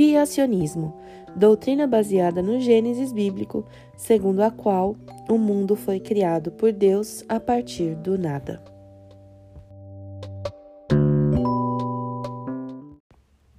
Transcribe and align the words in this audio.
Criacionismo 0.00 0.98
doutrina 1.36 1.86
baseada 1.86 2.40
no 2.40 2.58
Gênesis 2.58 3.12
bíblico, 3.12 3.66
segundo 3.98 4.40
a 4.40 4.50
qual 4.50 4.96
o 5.28 5.36
mundo 5.36 5.76
foi 5.76 6.00
criado 6.00 6.50
por 6.52 6.72
Deus 6.72 7.22
a 7.28 7.38
partir 7.38 7.96
do 7.96 8.16
nada. 8.16 8.64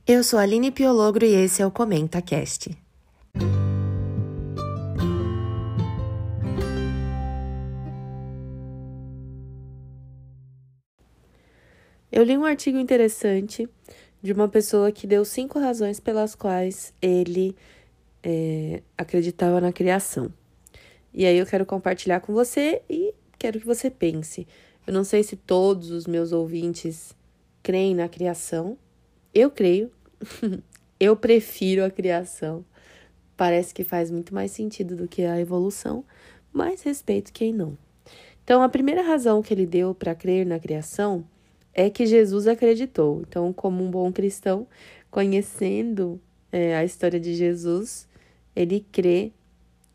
Eu 0.07 0.23
sou 0.23 0.39
Aline 0.39 0.71
Piologro 0.71 1.23
e 1.23 1.35
esse 1.35 1.62
é 1.62 1.66
o 1.66 1.70
Comenta 1.70 2.20
Cast. 2.23 2.76
Eu 12.12 12.23
li 12.23 12.35
um 12.35 12.45
artigo 12.45 12.80
interessante 12.80 13.70
de 14.21 14.31
uma 14.34 14.48
pessoa 14.48 14.91
que 14.91 15.07
deu 15.07 15.25
cinco 15.25 15.59
razões 15.59 15.99
pelas 15.99 16.35
quais 16.35 16.93
ele 17.02 17.55
é, 18.23 18.81
acreditava 18.98 19.59
na 19.59 19.73
criação. 19.73 20.31
E 21.13 21.25
aí 21.25 21.38
eu 21.38 21.45
quero 21.45 21.66
compartilhar 21.66 22.20
com 22.20 22.34
você 22.34 22.81
e 22.89 23.13
quero 23.38 23.59
que 23.59 23.65
você 23.65 23.89
pense. 23.89 24.48
Eu 24.85 24.93
não 24.93 25.03
sei 25.03 25.23
se 25.23 25.35
todos 25.35 25.91
os 25.91 26.07
meus 26.07 26.31
ouvintes 26.31 27.15
creem 27.62 27.95
na 27.95 28.07
criação. 28.07 28.77
Eu 29.34 29.49
creio. 29.49 29.91
eu 30.99 31.15
prefiro 31.15 31.84
a 31.84 31.90
criação. 31.90 32.63
Parece 33.35 33.73
que 33.73 33.84
faz 33.84 34.12
muito 34.12 34.34
mais 34.34 34.51
sentido 34.51 34.95
do 34.95 35.07
que 35.07 35.23
a 35.23 35.40
evolução, 35.40 36.05
mas 36.53 36.84
respeito 36.84 37.34
quem 37.34 37.51
não. 37.51 37.76
Então, 38.43 38.62
a 38.62 38.70
primeira 38.70 39.01
razão 39.01 39.41
que 39.41 39.53
ele 39.53 39.65
deu 39.65 39.95
para 39.95 40.13
crer 40.13 40.45
na 40.45 40.59
criação 40.59 41.26
é 41.73 41.89
que 41.89 42.05
Jesus 42.05 42.48
acreditou. 42.48 43.21
Então, 43.27 43.52
como 43.53 43.84
um 43.84 43.90
bom 43.90 44.12
cristão, 44.12 44.68
conhecendo 45.09 46.20
é, 46.51 46.76
a 46.76 46.84
história 46.84 47.20
de 47.20 47.34
Jesus, 47.34 48.07
ele 48.55 48.85
crê 48.91 49.32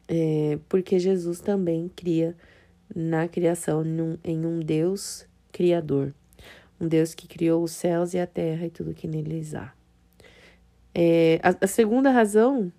é, 0.09 0.59
porque 0.69 0.98
Jesus 0.98 1.41
também 1.41 1.91
cria 1.95 2.36
na 2.95 3.27
criação 3.27 3.83
num, 3.83 4.17
em 4.25 4.45
um 4.47 4.61
Deus 4.61 5.27
criador, 5.53 6.14
um 6.81 6.86
Deus 6.86 7.14
que 7.14 7.27
criou 7.27 7.62
os 7.62 7.73
céus 7.73 8.14
e 8.14 8.19
a 8.19 8.27
terra 8.27 8.67
e 8.67 8.70
tudo 8.70 8.95
que 8.95 9.08
neles 9.08 9.55
há. 9.55 9.73
É, 10.95 11.41
a, 11.42 11.64
a 11.64 11.67
segunda 11.67 12.11
razão 12.11 12.73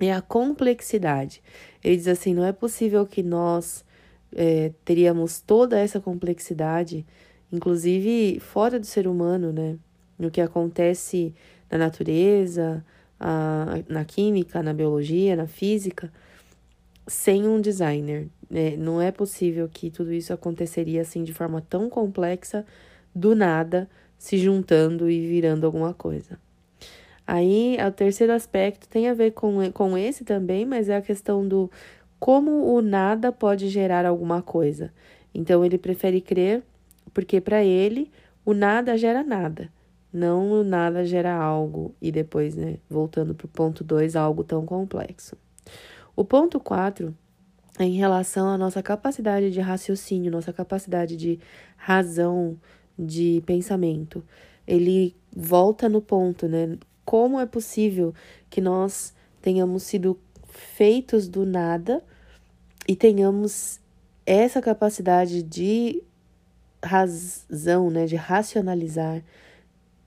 é 0.00 0.12
a 0.12 0.22
complexidade. 0.22 1.42
Ele 1.82 1.96
diz 1.96 2.08
assim: 2.08 2.32
não 2.32 2.44
é 2.44 2.52
possível 2.52 3.04
que 3.06 3.22
nós 3.22 3.84
é, 4.34 4.72
teríamos 4.84 5.40
toda 5.40 5.78
essa 5.78 6.00
complexidade 6.00 7.04
inclusive 7.52 8.40
fora 8.40 8.80
do 8.80 8.86
ser 8.86 9.06
humano, 9.06 9.52
né? 9.52 9.76
No 10.18 10.30
que 10.30 10.40
acontece 10.40 11.34
na 11.70 11.78
natureza, 11.78 12.84
a, 13.20 13.78
na 13.88 14.04
química, 14.04 14.62
na 14.62 14.72
biologia, 14.72 15.36
na 15.36 15.46
física, 15.46 16.12
sem 17.06 17.46
um 17.46 17.60
designer. 17.60 18.28
Né? 18.50 18.76
Não 18.76 19.00
é 19.00 19.10
possível 19.10 19.68
que 19.68 19.90
tudo 19.90 20.12
isso 20.12 20.32
aconteceria 20.32 21.02
assim 21.02 21.22
de 21.22 21.32
forma 21.32 21.60
tão 21.60 21.88
complexa, 21.88 22.64
do 23.14 23.34
nada, 23.34 23.88
se 24.16 24.38
juntando 24.38 25.10
e 25.10 25.26
virando 25.26 25.66
alguma 25.66 25.92
coisa. 25.92 26.38
Aí, 27.26 27.76
o 27.86 27.92
terceiro 27.92 28.32
aspecto 28.32 28.88
tem 28.88 29.08
a 29.08 29.14
ver 29.14 29.32
com, 29.32 29.70
com 29.72 29.96
esse 29.96 30.24
também, 30.24 30.64
mas 30.64 30.88
é 30.88 30.96
a 30.96 31.02
questão 31.02 31.46
do 31.46 31.70
como 32.18 32.74
o 32.74 32.80
nada 32.80 33.30
pode 33.30 33.68
gerar 33.68 34.06
alguma 34.06 34.40
coisa. 34.42 34.92
Então, 35.34 35.64
ele 35.64 35.78
prefere 35.78 36.20
crer 36.20 36.62
porque 37.12 37.40
para 37.40 37.62
ele 37.62 38.10
o 38.44 38.52
nada 38.52 38.96
gera 38.96 39.22
nada, 39.22 39.72
não 40.12 40.50
o 40.50 40.64
nada 40.64 41.04
gera 41.04 41.34
algo 41.34 41.94
e 42.00 42.12
depois, 42.12 42.54
né, 42.54 42.78
voltando 42.88 43.34
para 43.34 43.46
o 43.46 43.48
ponto 43.48 43.82
2, 43.82 44.16
algo 44.16 44.44
tão 44.44 44.66
complexo. 44.66 45.36
O 46.14 46.24
ponto 46.24 46.60
4 46.60 47.14
é 47.78 47.84
em 47.84 47.96
relação 47.96 48.48
à 48.48 48.58
nossa 48.58 48.82
capacidade 48.82 49.50
de 49.50 49.60
raciocínio, 49.60 50.30
nossa 50.30 50.52
capacidade 50.52 51.16
de 51.16 51.38
razão, 51.76 52.58
de 52.98 53.42
pensamento. 53.46 54.22
Ele 54.66 55.16
volta 55.34 55.88
no 55.88 56.02
ponto, 56.02 56.46
né? 56.46 56.76
Como 57.04 57.40
é 57.40 57.46
possível 57.46 58.14
que 58.50 58.60
nós 58.60 59.14
tenhamos 59.40 59.84
sido 59.84 60.18
feitos 60.46 61.28
do 61.28 61.46
nada 61.46 62.04
e 62.86 62.94
tenhamos 62.94 63.80
essa 64.26 64.60
capacidade 64.60 65.42
de 65.42 66.02
razão, 66.82 67.90
né, 67.90 68.06
de 68.06 68.16
racionalizar 68.16 69.22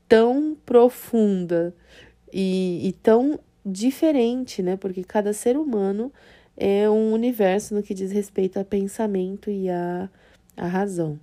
tão 0.08 0.56
profunda 0.66 1.74
e, 2.32 2.88
e 2.88 2.94
tão 2.94 3.40
diferente, 3.66 4.62
né? 4.62 4.76
Porque 4.78 5.04
cada 5.04 5.34
ser 5.34 5.58
humano 5.58 6.12
é 6.56 6.90
um 6.90 7.12
universo 7.14 7.74
no 7.74 7.82
que 7.82 7.94
diz 7.94 8.12
respeito 8.12 8.60
a 8.60 8.64
pensamento 8.64 9.50
e 9.50 9.70
a, 9.70 10.10
a 10.56 10.68
razão. 10.68 11.20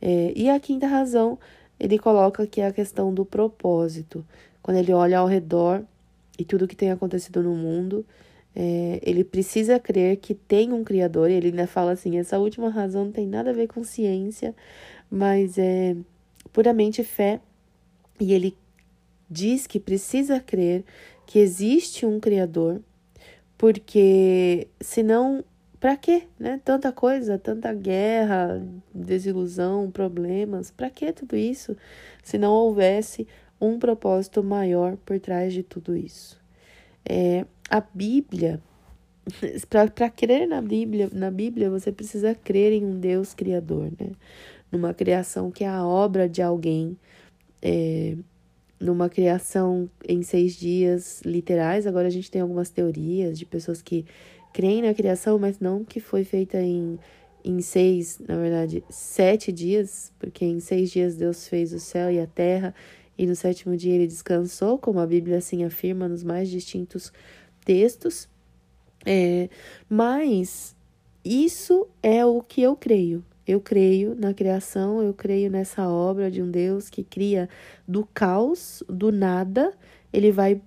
É, 0.00 0.32
e 0.34 0.48
a 0.48 0.58
quinta 0.58 0.86
razão, 0.86 1.38
ele 1.78 1.98
coloca 1.98 2.46
que 2.46 2.60
é 2.60 2.66
a 2.66 2.72
questão 2.72 3.12
do 3.12 3.24
propósito. 3.24 4.24
Quando 4.62 4.78
ele 4.78 4.92
olha 4.92 5.18
ao 5.18 5.26
redor 5.26 5.82
e 6.38 6.44
tudo 6.44 6.68
que 6.68 6.76
tem 6.76 6.90
acontecido 6.90 7.42
no 7.42 7.54
mundo, 7.54 8.06
é, 8.54 9.00
ele 9.02 9.24
precisa 9.24 9.78
crer 9.78 10.16
que 10.16 10.34
tem 10.34 10.72
um 10.72 10.82
Criador, 10.82 11.30
e 11.30 11.34
ele 11.34 11.48
ainda 11.48 11.66
fala 11.66 11.92
assim: 11.92 12.18
essa 12.18 12.38
última 12.38 12.68
razão 12.70 13.06
não 13.06 13.12
tem 13.12 13.26
nada 13.26 13.50
a 13.50 13.54
ver 13.54 13.68
com 13.68 13.84
ciência, 13.84 14.54
mas 15.10 15.58
é 15.58 15.96
puramente 16.52 17.04
fé, 17.04 17.40
e 18.20 18.32
ele 18.32 18.56
diz 19.30 19.66
que 19.66 19.78
precisa 19.78 20.40
crer 20.40 20.84
que 21.26 21.38
existe 21.38 22.06
um 22.06 22.18
Criador, 22.18 22.80
porque 23.56 24.68
senão, 24.80 25.44
para 25.78 25.96
quê? 25.96 26.24
Né? 26.38 26.60
Tanta 26.64 26.90
coisa, 26.90 27.38
tanta 27.38 27.72
guerra, 27.74 28.64
desilusão, 28.94 29.90
problemas, 29.90 30.70
para 30.70 30.88
que 30.88 31.12
tudo 31.12 31.36
isso 31.36 31.76
se 32.22 32.38
não 32.38 32.52
houvesse 32.52 33.26
um 33.60 33.78
propósito 33.78 34.42
maior 34.42 34.96
por 35.04 35.18
trás 35.20 35.52
de 35.52 35.62
tudo 35.62 35.96
isso? 35.96 36.40
É, 37.08 37.44
a 37.68 37.80
Bíblia, 37.80 38.60
para 39.68 40.10
crer 40.10 40.48
na 40.48 40.60
Bíblia, 40.60 41.10
na 41.12 41.30
Bíblia, 41.30 41.70
você 41.70 41.92
precisa 41.92 42.34
crer 42.34 42.72
em 42.72 42.84
um 42.84 42.98
Deus 42.98 43.34
criador, 43.34 43.92
né? 43.98 44.12
Numa 44.70 44.92
criação 44.94 45.50
que 45.50 45.64
é 45.64 45.68
a 45.68 45.86
obra 45.86 46.28
de 46.28 46.42
alguém, 46.42 46.96
é, 47.62 48.16
numa 48.80 49.08
criação 49.08 49.90
em 50.06 50.22
seis 50.22 50.54
dias 50.54 51.20
literais. 51.24 51.86
Agora 51.86 52.08
a 52.08 52.10
gente 52.10 52.30
tem 52.30 52.40
algumas 52.40 52.70
teorias 52.70 53.38
de 53.38 53.44
pessoas 53.44 53.82
que 53.82 54.04
creem 54.52 54.82
na 54.82 54.94
criação, 54.94 55.38
mas 55.38 55.58
não 55.58 55.84
que 55.84 56.00
foi 56.00 56.24
feita 56.24 56.60
em, 56.60 56.98
em 57.44 57.60
seis, 57.60 58.18
na 58.26 58.36
verdade, 58.36 58.84
sete 58.88 59.52
dias, 59.52 60.12
porque 60.18 60.44
em 60.44 60.60
seis 60.60 60.90
dias 60.90 61.16
Deus 61.16 61.48
fez 61.48 61.72
o 61.72 61.80
céu 61.80 62.10
e 62.10 62.20
a 62.20 62.26
terra, 62.26 62.74
e 63.16 63.26
no 63.26 63.34
sétimo 63.34 63.76
dia 63.76 63.94
ele 63.94 64.06
descansou, 64.06 64.78
como 64.78 65.00
a 65.00 65.06
Bíblia 65.06 65.38
assim 65.38 65.64
afirma 65.64 66.08
nos 66.08 66.22
mais 66.22 66.48
distintos 66.48 67.12
textos, 67.68 68.26
é, 69.04 69.50
mas 69.90 70.74
isso 71.22 71.86
é 72.02 72.24
o 72.24 72.40
que 72.40 72.62
eu 72.62 72.74
creio. 72.74 73.22
Eu 73.46 73.60
creio 73.60 74.14
na 74.18 74.32
criação, 74.32 75.02
eu 75.02 75.12
creio 75.12 75.50
nessa 75.50 75.86
obra 75.86 76.30
de 76.30 76.40
um 76.40 76.50
Deus 76.50 76.88
que 76.88 77.04
cria 77.04 77.46
do 77.86 78.06
caos, 78.06 78.82
do 78.88 79.12
nada, 79.12 79.74
ele 80.10 80.32
vai 80.32 80.62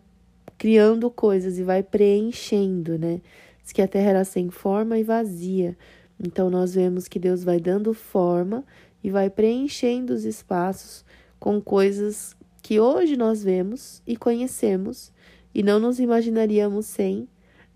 criando 0.59 1.09
coisas 1.09 1.57
e 1.57 1.63
vai 1.63 1.81
preenchendo, 1.81 2.99
né? 2.99 3.19
Diz 3.63 3.71
que 3.71 3.81
a 3.81 3.87
terra 3.87 4.11
era 4.11 4.23
sem 4.23 4.51
forma 4.51 4.99
e 4.99 5.03
vazia. 5.03 5.75
Então 6.19 6.51
nós 6.51 6.75
vemos 6.75 7.07
que 7.07 7.17
Deus 7.17 7.43
vai 7.43 7.59
dando 7.59 7.95
forma 7.95 8.63
e 9.03 9.09
vai 9.09 9.27
preenchendo 9.27 10.13
os 10.13 10.23
espaços 10.23 11.03
com 11.39 11.59
coisas 11.59 12.35
que 12.61 12.79
hoje 12.79 13.17
nós 13.17 13.43
vemos 13.43 14.03
e 14.05 14.15
conhecemos 14.15 15.11
e 15.53 15.63
não 15.63 15.79
nos 15.79 15.99
imaginaríamos 15.99 16.85
sem, 16.85 17.27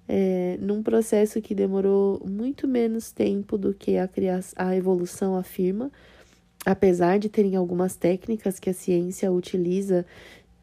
é, 0.07 0.57
num 0.59 0.83
processo 0.83 1.41
que 1.41 1.55
demorou 1.55 2.21
muito 2.25 2.67
menos 2.67 3.11
tempo 3.11 3.57
do 3.57 3.73
que 3.73 3.97
a, 3.97 4.09
a 4.55 4.75
evolução 4.75 5.35
afirma, 5.35 5.91
apesar 6.65 7.19
de 7.19 7.29
terem 7.29 7.55
algumas 7.55 7.95
técnicas 7.95 8.59
que 8.59 8.69
a 8.69 8.73
ciência 8.73 9.31
utiliza 9.31 10.05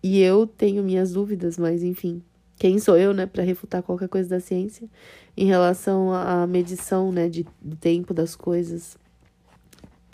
e 0.02 0.20
eu 0.20 0.46
tenho 0.46 0.82
minhas 0.82 1.12
dúvidas, 1.12 1.56
mas 1.56 1.82
enfim, 1.82 2.22
quem 2.56 2.78
sou 2.78 2.96
eu, 2.96 3.12
né, 3.12 3.26
para 3.26 3.42
refutar 3.42 3.82
qualquer 3.82 4.08
coisa 4.08 4.28
da 4.28 4.40
ciência 4.40 4.88
em 5.36 5.46
relação 5.46 6.12
à 6.12 6.46
medição, 6.46 7.12
né, 7.12 7.28
de, 7.28 7.46
do 7.60 7.76
tempo 7.76 8.12
das 8.12 8.34
coisas. 8.34 8.96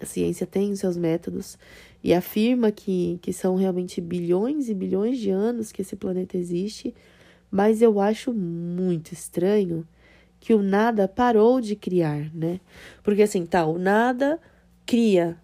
A 0.01 0.07
ciência 0.07 0.47
tem 0.47 0.73
os 0.73 0.79
seus 0.79 0.97
métodos 0.97 1.59
e 2.09 2.15
afirma 2.15 2.73
que, 2.73 3.19
que 3.21 3.35
são 3.35 3.55
realmente 3.55 4.01
bilhões 4.01 4.71
e 4.71 4.75
bilhões 4.75 5.19
de 5.19 5.29
anos 5.29 5.71
que 5.71 5.83
esse 5.83 5.95
planeta 5.95 6.39
existe, 6.39 6.95
mas 7.51 7.83
eu 7.83 8.01
acho 8.01 8.33
muito 8.33 9.13
estranho 9.13 9.87
que 10.41 10.55
o 10.55 10.63
nada 10.63 11.07
parou 11.07 11.61
de 11.61 11.77
criar, 11.77 12.35
né? 12.35 12.61
Porque 13.03 13.21
assim, 13.21 13.45
tá, 13.45 13.67
o 13.67 13.79
nada 13.79 14.41
cria. 14.87 15.37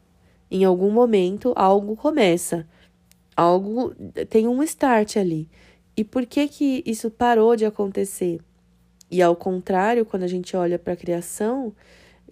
Em 0.50 0.64
algum 0.64 0.90
momento 0.90 1.52
algo 1.55 1.94
começa. 1.96 2.66
Algo 3.37 3.94
tem 4.31 4.49
um 4.49 4.62
start 4.62 5.19
ali. 5.19 5.50
E 5.94 6.02
por 6.02 6.25
que 6.25 6.49
que 6.49 6.82
isso 6.87 7.11
parou 7.11 7.56
de 7.56 7.66
acontecer? 7.66 8.40
E 9.11 9.20
ao 9.20 9.37
contrário, 9.37 10.06
quando 10.06 10.22
a 10.22 10.28
gente 10.28 10.56
olha 10.56 10.78
para 10.78 10.94
a 10.94 10.96
criação, 10.96 11.75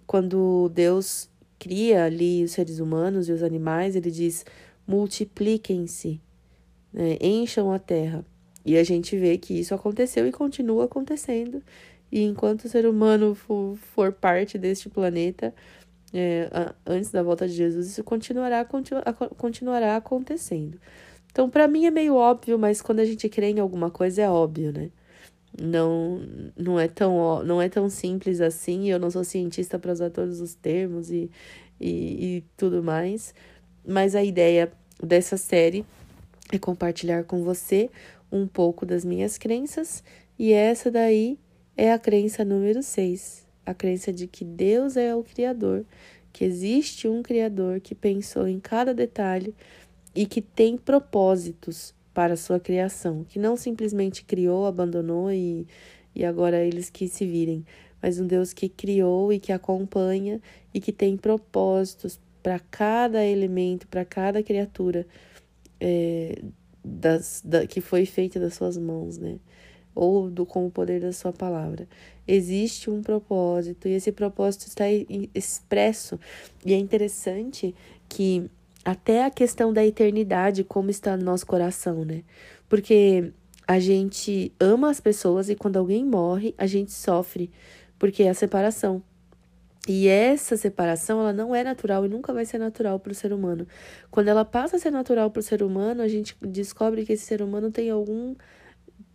quando 0.07 0.71
Deus 0.73 1.29
cria 1.59 2.05
ali 2.05 2.43
os 2.43 2.51
seres 2.51 2.79
humanos 2.79 3.29
e 3.29 3.31
os 3.31 3.43
animais, 3.43 3.95
ele 3.95 4.11
diz: 4.11 4.45
multipliquem-se, 4.87 6.19
né? 6.91 7.17
encham 7.21 7.71
a 7.71 7.79
terra. 7.79 8.25
E 8.65 8.77
a 8.77 8.83
gente 8.83 9.17
vê 9.17 9.37
que 9.37 9.59
isso 9.59 9.73
aconteceu 9.73 10.25
e 10.27 10.31
continua 10.31 10.85
acontecendo. 10.85 11.61
E 12.11 12.23
enquanto 12.23 12.65
o 12.65 12.69
ser 12.69 12.85
humano 12.85 13.35
for, 13.35 13.75
for 13.75 14.13
parte 14.13 14.57
deste 14.57 14.89
planeta, 14.89 15.53
é, 16.13 16.47
antes 16.85 17.11
da 17.11 17.23
volta 17.23 17.47
de 17.47 17.53
Jesus, 17.53 17.87
isso 17.87 18.03
continuará, 18.03 18.63
continu, 18.63 19.01
continuará 19.37 19.95
acontecendo. 19.97 20.79
Então, 21.31 21.49
para 21.49 21.67
mim 21.67 21.85
é 21.85 21.91
meio 21.91 22.15
óbvio, 22.15 22.59
mas 22.59 22.81
quando 22.81 22.99
a 22.99 23.05
gente 23.05 23.27
crê 23.27 23.49
em 23.49 23.59
alguma 23.59 23.89
coisa 23.89 24.21
é 24.21 24.29
óbvio, 24.29 24.71
né? 24.71 24.91
Não, 25.61 26.21
não 26.57 26.79
é 26.79 26.87
tão 26.87 27.43
não 27.43 27.61
é 27.61 27.69
tão 27.69 27.89
simples 27.89 28.41
assim. 28.41 28.89
Eu 28.89 28.99
não 28.99 29.11
sou 29.11 29.23
cientista 29.23 29.77
para 29.77 29.91
usar 29.91 30.09
todos 30.09 30.41
os 30.41 30.55
termos 30.55 31.11
e, 31.11 31.29
e, 31.79 32.37
e 32.37 32.43
tudo 32.57 32.81
mais. 32.83 33.33
Mas 33.85 34.15
a 34.15 34.23
ideia 34.23 34.71
dessa 35.01 35.37
série 35.37 35.85
é 36.51 36.57
compartilhar 36.57 37.23
com 37.23 37.43
você 37.43 37.89
um 38.31 38.47
pouco 38.47 38.85
das 38.85 39.05
minhas 39.05 39.37
crenças, 39.37 40.03
e 40.39 40.51
essa 40.53 40.89
daí 40.89 41.37
é 41.77 41.91
a 41.91 41.99
crença 41.99 42.43
número 42.43 42.81
6, 42.81 43.45
a 43.65 43.73
crença 43.73 44.11
de 44.11 44.25
que 44.27 44.43
Deus 44.43 44.97
é 44.97 45.15
o 45.15 45.23
Criador, 45.23 45.85
que 46.31 46.43
existe 46.43 47.07
um 47.07 47.21
Criador 47.21 47.79
que 47.79 47.93
pensou 47.93 48.47
em 48.47 48.59
cada 48.59 48.93
detalhe 48.93 49.53
e 50.15 50.25
que 50.25 50.41
tem 50.41 50.77
propósitos 50.77 51.93
para 52.13 52.35
sua 52.35 52.59
criação, 52.59 53.23
que 53.23 53.39
não 53.39 53.55
simplesmente 53.55 54.23
criou, 54.23 54.65
abandonou 54.65 55.31
e, 55.31 55.67
e 56.15 56.23
agora 56.23 56.63
eles 56.63 56.89
que 56.89 57.07
se 57.07 57.25
virem, 57.25 57.65
mas 58.01 58.19
um 58.19 58.27
Deus 58.27 58.53
que 58.53 58.69
criou 58.69 59.33
e 59.33 59.39
que 59.39 59.51
acompanha 59.51 60.41
e 60.73 60.79
que 60.79 60.91
tem 60.91 61.17
propósitos 61.17 62.19
para 62.41 62.59
cada 62.59 63.25
elemento, 63.25 63.87
para 63.87 64.03
cada 64.05 64.43
criatura. 64.43 65.07
É, 65.79 66.41
das, 66.83 67.41
da, 67.43 67.65
que 67.65 67.79
foi 67.79 68.05
feita 68.05 68.39
das 68.39 68.55
suas 68.55 68.77
mãos, 68.77 69.17
né? 69.17 69.37
Ou 69.95 70.29
do, 70.29 70.45
com 70.45 70.65
o 70.65 70.71
poder 70.71 70.99
da 70.99 71.13
sua 71.13 71.31
palavra. 71.31 71.87
Existe 72.27 72.89
um 72.89 73.01
propósito 73.01 73.87
e 73.87 73.91
esse 73.91 74.11
propósito 74.11 74.67
está 74.67 74.85
expresso. 75.33 76.19
E 76.65 76.73
é 76.73 76.77
interessante 76.77 77.73
que 78.09 78.49
até 78.83 79.25
a 79.25 79.31
questão 79.31 79.71
da 79.71 79.85
eternidade, 79.85 80.63
como 80.63 80.89
está 80.89 81.15
no 81.15 81.23
nosso 81.23 81.45
coração, 81.45 82.03
né? 82.03 82.23
Porque 82.67 83.31
a 83.67 83.79
gente 83.79 84.51
ama 84.59 84.89
as 84.89 84.99
pessoas 84.99 85.49
e 85.49 85.55
quando 85.55 85.77
alguém 85.77 86.05
morre, 86.05 86.53
a 86.57 86.67
gente 86.67 86.91
sofre, 86.91 87.49
porque 87.97 88.23
é 88.23 88.29
a 88.29 88.33
separação. 88.33 89.01
E 89.87 90.07
essa 90.07 90.55
separação, 90.55 91.19
ela 91.19 91.33
não 91.33 91.53
é 91.53 91.63
natural 91.63 92.05
e 92.05 92.09
nunca 92.09 92.33
vai 92.33 92.45
ser 92.45 92.57
natural 92.57 92.99
para 92.99 93.11
o 93.11 93.15
ser 93.15 93.33
humano. 93.33 93.67
Quando 94.09 94.29
ela 94.29 94.45
passa 94.45 94.77
a 94.77 94.79
ser 94.79 94.91
natural 94.91 95.29
para 95.29 95.41
o 95.41 95.43
ser 95.43 95.61
humano, 95.61 96.01
a 96.01 96.07
gente 96.07 96.35
descobre 96.41 97.05
que 97.05 97.13
esse 97.13 97.25
ser 97.25 97.41
humano 97.41 97.69
tem 97.69 97.89
algum 97.89 98.33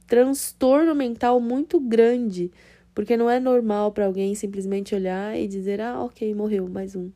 transtorno 0.07 0.95
mental 0.95 1.41
muito 1.41 1.81
grande, 1.81 2.51
porque 2.95 3.17
não 3.17 3.31
é 3.31 3.41
normal 3.41 3.93
para 3.93 4.07
alguém 4.07 4.35
simplesmente 4.35 4.95
olhar 4.95 5.39
e 5.39 5.47
dizer: 5.49 5.81
"Ah, 5.81 6.03
OK, 6.03 6.35
morreu 6.35 6.69
mais 6.69 6.95
um". 6.95 7.11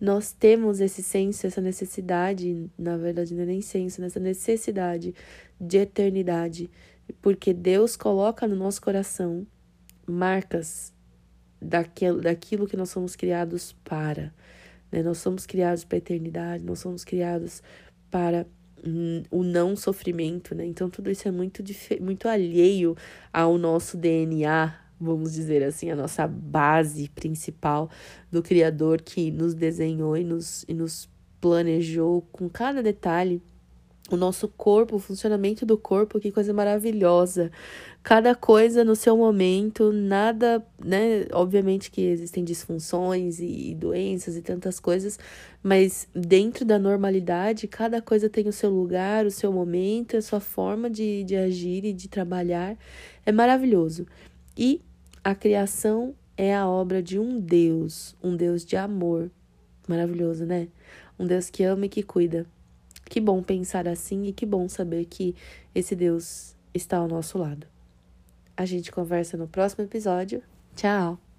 Nós 0.00 0.32
temos 0.32 0.80
esse 0.80 1.02
senso, 1.02 1.46
essa 1.46 1.60
necessidade, 1.60 2.70
na 2.78 2.96
verdade 2.96 3.34
não 3.34 3.42
é 3.42 3.46
nem 3.46 3.60
senso, 3.60 4.00
nessa 4.00 4.18
necessidade 4.18 5.14
de 5.60 5.76
eternidade, 5.76 6.70
porque 7.20 7.52
Deus 7.52 7.96
coloca 7.96 8.48
no 8.48 8.56
nosso 8.56 8.80
coração 8.80 9.46
marcas 10.06 10.92
daquilo, 11.60 12.20
daquilo 12.20 12.66
que 12.66 12.76
nós 12.76 12.88
somos 12.88 13.14
criados 13.14 13.76
para. 13.84 14.32
Né? 14.90 15.02
Nós 15.02 15.18
somos 15.18 15.44
criados 15.44 15.84
para 15.84 15.96
a 15.96 15.98
eternidade, 15.98 16.64
nós 16.64 16.78
somos 16.78 17.04
criados 17.04 17.62
para 18.10 18.46
o 19.30 19.42
não 19.42 19.76
sofrimento, 19.76 20.54
né? 20.54 20.64
Então 20.64 20.88
tudo 20.88 21.10
isso 21.10 21.28
é 21.28 21.30
muito, 21.30 21.62
muito 22.00 22.26
alheio 22.26 22.96
ao 23.30 23.58
nosso 23.58 23.96
DNA, 23.96 24.74
vamos 25.00 25.32
dizer 25.32 25.62
assim, 25.62 25.90
a 25.90 25.96
nossa 25.96 26.26
base 26.26 27.08
principal 27.08 27.88
do 28.30 28.42
Criador 28.42 29.00
que 29.00 29.30
nos 29.30 29.54
desenhou 29.54 30.16
e 30.16 30.24
nos, 30.24 30.64
e 30.68 30.74
nos 30.74 31.08
planejou 31.40 32.22
com 32.30 32.48
cada 32.48 32.82
detalhe 32.82 33.42
o 34.10 34.16
nosso 34.16 34.48
corpo, 34.48 34.96
o 34.96 34.98
funcionamento 34.98 35.64
do 35.64 35.78
corpo, 35.78 36.18
que 36.18 36.32
coisa 36.32 36.52
maravilhosa. 36.52 37.50
Cada 38.02 38.34
coisa 38.34 38.84
no 38.84 38.96
seu 38.96 39.16
momento, 39.16 39.92
nada, 39.92 40.64
né? 40.82 41.26
Obviamente 41.32 41.90
que 41.90 42.00
existem 42.02 42.42
disfunções 42.42 43.38
e, 43.38 43.74
doenças 43.74 44.36
e 44.36 44.42
tantas 44.42 44.80
coisas, 44.80 45.18
mas 45.62 46.08
dentro 46.14 46.64
da 46.64 46.78
normalidade, 46.78 47.68
cada 47.68 48.02
coisa 48.02 48.28
tem 48.28 48.48
o 48.48 48.52
seu 48.52 48.70
lugar, 48.70 49.26
o 49.26 49.30
seu 49.30 49.52
momento, 49.52 50.16
a 50.16 50.22
sua 50.22 50.40
forma 50.40 50.90
de, 50.90 51.22
de 51.24 51.36
agir 51.36 51.84
e 51.84 51.92
de 51.92 52.08
trabalhar. 52.08 52.76
É 53.24 53.30
maravilhoso. 53.30 54.06
E 54.56 54.80
a 55.30 55.34
criação 55.34 56.12
é 56.36 56.52
a 56.54 56.68
obra 56.68 57.00
de 57.00 57.16
um 57.16 57.38
Deus, 57.38 58.16
um 58.20 58.34
Deus 58.34 58.64
de 58.64 58.76
amor. 58.76 59.30
Maravilhoso, 59.86 60.44
né? 60.44 60.66
Um 61.18 61.24
Deus 61.24 61.48
que 61.48 61.62
ama 61.62 61.86
e 61.86 61.88
que 61.88 62.02
cuida. 62.02 62.46
Que 63.04 63.20
bom 63.20 63.40
pensar 63.40 63.86
assim 63.86 64.26
e 64.26 64.32
que 64.32 64.44
bom 64.44 64.68
saber 64.68 65.04
que 65.04 65.36
esse 65.72 65.94
Deus 65.94 66.56
está 66.74 66.96
ao 66.96 67.06
nosso 67.06 67.38
lado. 67.38 67.66
A 68.56 68.64
gente 68.64 68.90
conversa 68.90 69.36
no 69.36 69.46
próximo 69.46 69.84
episódio. 69.84 70.42
Tchau! 70.74 71.29